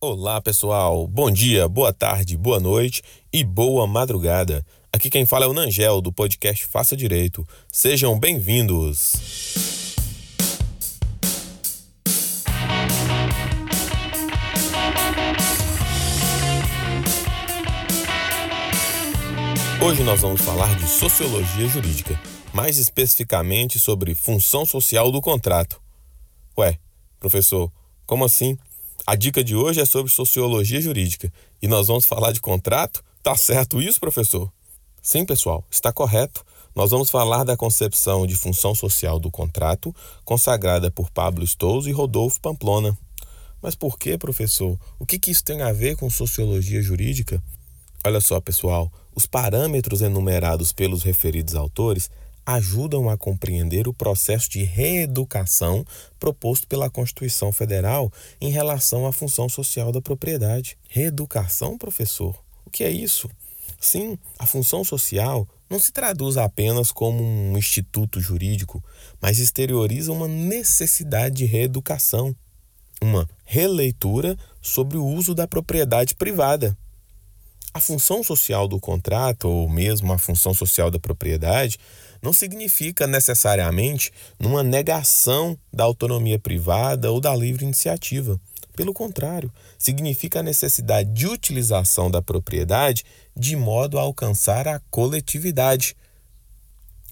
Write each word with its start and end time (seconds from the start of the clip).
Olá, 0.00 0.40
pessoal. 0.40 1.08
Bom 1.08 1.28
dia, 1.28 1.68
boa 1.68 1.92
tarde, 1.92 2.36
boa 2.36 2.60
noite 2.60 3.02
e 3.32 3.42
boa 3.42 3.84
madrugada. 3.84 4.64
Aqui 4.92 5.10
quem 5.10 5.26
fala 5.26 5.44
é 5.44 5.48
o 5.48 5.52
Nangel 5.52 6.00
do 6.00 6.12
podcast 6.12 6.64
Faça 6.66 6.96
Direito. 6.96 7.44
Sejam 7.66 8.16
bem-vindos. 8.16 9.14
Hoje 19.84 20.04
nós 20.04 20.20
vamos 20.20 20.40
falar 20.42 20.76
de 20.76 20.86
sociologia 20.86 21.66
jurídica, 21.66 22.16
mais 22.52 22.78
especificamente 22.78 23.80
sobre 23.80 24.14
função 24.14 24.64
social 24.64 25.10
do 25.10 25.20
contrato. 25.20 25.82
Ué, 26.56 26.78
professor, 27.18 27.68
como 28.06 28.24
assim? 28.24 28.56
A 29.08 29.14
dica 29.14 29.42
de 29.42 29.56
hoje 29.56 29.80
é 29.80 29.86
sobre 29.86 30.12
sociologia 30.12 30.82
jurídica 30.82 31.32
e 31.62 31.66
nós 31.66 31.86
vamos 31.86 32.04
falar 32.04 32.30
de 32.30 32.42
contrato? 32.42 33.02
Tá 33.22 33.34
certo 33.34 33.80
isso, 33.80 33.98
professor? 33.98 34.52
Sim, 35.00 35.24
pessoal, 35.24 35.64
está 35.70 35.90
correto. 35.90 36.44
Nós 36.76 36.90
vamos 36.90 37.08
falar 37.08 37.42
da 37.42 37.56
concepção 37.56 38.26
de 38.26 38.36
função 38.36 38.74
social 38.74 39.18
do 39.18 39.30
contrato, 39.30 39.96
consagrada 40.26 40.90
por 40.90 41.08
Pablo 41.08 41.42
Stouzo 41.46 41.88
e 41.88 41.92
Rodolfo 41.92 42.38
Pamplona. 42.38 42.94
Mas 43.62 43.74
por 43.74 43.98
que, 43.98 44.18
professor? 44.18 44.78
O 44.98 45.06
que, 45.06 45.18
que 45.18 45.30
isso 45.30 45.42
tem 45.42 45.62
a 45.62 45.72
ver 45.72 45.96
com 45.96 46.10
sociologia 46.10 46.82
jurídica? 46.82 47.42
Olha 48.04 48.20
só, 48.20 48.38
pessoal, 48.42 48.92
os 49.14 49.24
parâmetros 49.24 50.02
enumerados 50.02 50.70
pelos 50.70 51.02
referidos 51.02 51.54
autores 51.54 52.10
ajudam 52.48 53.10
a 53.10 53.18
compreender 53.18 53.86
o 53.86 53.92
processo 53.92 54.48
de 54.48 54.62
reeducação 54.62 55.84
proposto 56.18 56.66
pela 56.66 56.88
Constituição 56.88 57.52
Federal 57.52 58.10
em 58.40 58.48
relação 58.48 59.06
à 59.06 59.12
função 59.12 59.50
social 59.50 59.92
da 59.92 60.00
propriedade. 60.00 60.78
Reeducação, 60.88 61.76
professor? 61.76 62.42
O 62.64 62.70
que 62.70 62.82
é 62.84 62.90
isso? 62.90 63.28
Sim, 63.78 64.18
a 64.38 64.46
função 64.46 64.82
social 64.82 65.46
não 65.68 65.78
se 65.78 65.92
traduz 65.92 66.38
apenas 66.38 66.90
como 66.90 67.22
um 67.22 67.58
instituto 67.58 68.18
jurídico, 68.18 68.82
mas 69.20 69.38
exterioriza 69.38 70.10
uma 70.10 70.26
necessidade 70.26 71.36
de 71.36 71.44
reeducação, 71.44 72.34
uma 73.02 73.28
releitura 73.44 74.38
sobre 74.62 74.96
o 74.96 75.04
uso 75.04 75.34
da 75.34 75.46
propriedade 75.46 76.14
privada. 76.14 76.74
A 77.72 77.80
função 77.80 78.24
social 78.24 78.66
do 78.66 78.80
contrato, 78.80 79.48
ou 79.48 79.68
mesmo 79.68 80.12
a 80.12 80.18
função 80.18 80.54
social 80.54 80.90
da 80.90 80.98
propriedade, 80.98 81.78
não 82.22 82.32
significa 82.32 83.06
necessariamente 83.06 84.10
numa 84.38 84.62
negação 84.62 85.56
da 85.72 85.84
autonomia 85.84 86.38
privada 86.38 87.10
ou 87.10 87.20
da 87.20 87.34
livre 87.34 87.64
iniciativa. 87.64 88.40
Pelo 88.74 88.94
contrário, 88.94 89.52
significa 89.78 90.40
a 90.40 90.42
necessidade 90.42 91.10
de 91.12 91.26
utilização 91.26 92.10
da 92.10 92.22
propriedade 92.22 93.04
de 93.36 93.56
modo 93.56 93.98
a 93.98 94.02
alcançar 94.02 94.66
a 94.66 94.80
coletividade. 94.90 95.96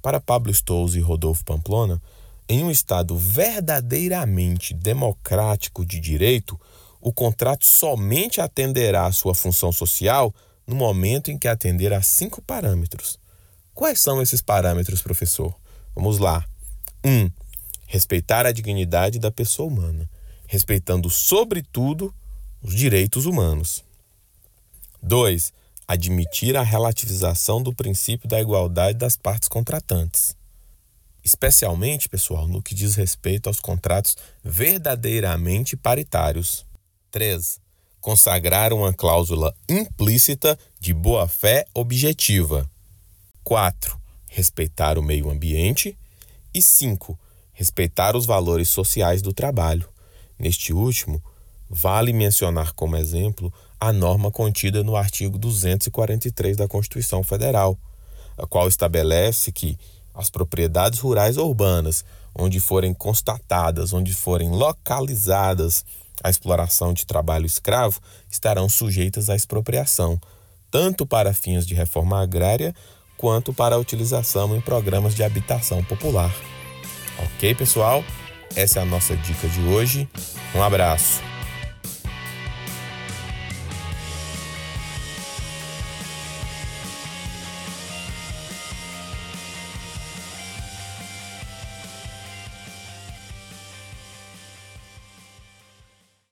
Para 0.00 0.20
Pablo 0.20 0.52
Stouzo 0.54 0.96
e 0.96 1.00
Rodolfo 1.00 1.44
Pamplona, 1.44 2.00
em 2.48 2.62
um 2.62 2.70
Estado 2.70 3.16
verdadeiramente 3.16 4.72
democrático 4.72 5.84
de 5.84 6.00
direito, 6.00 6.58
o 7.00 7.12
contrato 7.12 7.64
somente 7.64 8.40
atenderá 8.40 9.06
à 9.06 9.12
sua 9.12 9.34
função 9.34 9.72
social 9.72 10.34
no 10.66 10.74
momento 10.74 11.30
em 11.30 11.38
que 11.38 11.48
atender 11.48 11.92
a 11.92 12.02
cinco 12.02 12.42
parâmetros. 12.42 13.18
Quais 13.74 14.00
são 14.00 14.20
esses 14.20 14.42
parâmetros, 14.42 15.00
professor? 15.00 15.54
Vamos 15.94 16.18
lá. 16.18 16.44
1. 17.04 17.10
Um, 17.10 17.30
respeitar 17.86 18.44
a 18.44 18.52
dignidade 18.52 19.18
da 19.18 19.30
pessoa 19.30 19.68
humana, 19.68 20.08
respeitando, 20.46 21.08
sobretudo, 21.08 22.14
os 22.62 22.74
direitos 22.74 23.24
humanos. 23.24 23.84
2. 25.02 25.52
Admitir 25.86 26.56
a 26.56 26.62
relativização 26.62 27.62
do 27.62 27.72
princípio 27.72 28.28
da 28.28 28.40
igualdade 28.40 28.98
das 28.98 29.16
partes 29.16 29.48
contratantes. 29.48 30.36
Especialmente, 31.24 32.08
pessoal, 32.08 32.46
no 32.46 32.62
que 32.62 32.74
diz 32.74 32.94
respeito 32.94 33.48
aos 33.48 33.60
contratos 33.60 34.16
verdadeiramente 34.42 35.76
paritários. 35.76 36.67
3. 37.10 37.60
Consagrar 38.00 38.72
uma 38.72 38.92
cláusula 38.92 39.54
implícita 39.68 40.58
de 40.78 40.94
boa-fé 40.94 41.64
objetiva. 41.74 42.68
4. 43.42 43.98
Respeitar 44.28 44.98
o 44.98 45.02
meio 45.02 45.30
ambiente. 45.30 45.96
E 46.54 46.62
5. 46.62 47.18
Respeitar 47.52 48.14
os 48.14 48.26
valores 48.26 48.68
sociais 48.68 49.22
do 49.22 49.32
trabalho. 49.32 49.88
Neste 50.38 50.72
último, 50.72 51.22
vale 51.68 52.12
mencionar 52.12 52.72
como 52.72 52.96
exemplo 52.96 53.52
a 53.80 53.92
norma 53.92 54.30
contida 54.30 54.82
no 54.84 54.96
artigo 54.96 55.38
243 55.38 56.56
da 56.56 56.68
Constituição 56.68 57.22
Federal, 57.22 57.78
a 58.36 58.46
qual 58.46 58.68
estabelece 58.68 59.50
que 59.50 59.78
as 60.14 60.30
propriedades 60.30 60.98
rurais 60.98 61.36
ou 61.36 61.48
urbanas, 61.48 62.04
onde 62.34 62.60
forem 62.60 62.92
constatadas, 62.94 63.92
onde 63.92 64.14
forem 64.14 64.50
localizadas 64.50 65.84
a 66.22 66.30
exploração 66.30 66.92
de 66.92 67.06
trabalho 67.06 67.46
escravo 67.46 68.00
estarão 68.30 68.68
sujeitas 68.68 69.30
à 69.30 69.36
expropriação, 69.36 70.20
tanto 70.70 71.06
para 71.06 71.32
fins 71.32 71.66
de 71.66 71.74
reforma 71.74 72.22
agrária 72.22 72.74
quanto 73.16 73.52
para 73.52 73.74
a 73.74 73.78
utilização 73.78 74.56
em 74.56 74.60
programas 74.60 75.14
de 75.14 75.24
habitação 75.24 75.82
popular. 75.84 76.34
Ok, 77.18 77.54
pessoal? 77.54 78.04
Essa 78.54 78.80
é 78.80 78.82
a 78.82 78.86
nossa 78.86 79.16
dica 79.16 79.48
de 79.48 79.60
hoje. 79.62 80.08
Um 80.54 80.62
abraço. 80.62 81.27